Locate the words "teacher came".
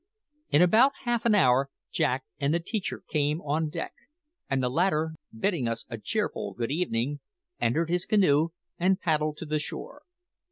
2.59-3.39